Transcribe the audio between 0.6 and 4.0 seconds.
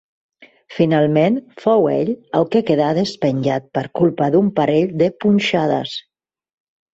Finalment fou ell el que quedà despenjat per